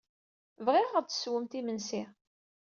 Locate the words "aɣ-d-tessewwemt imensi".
0.97-2.03